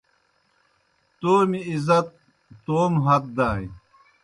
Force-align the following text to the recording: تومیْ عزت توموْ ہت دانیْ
تومیْ 1.19 1.59
عزت 1.71 2.07
توموْ 2.65 2.99
ہت 3.05 3.23
دانیْ 3.37 3.67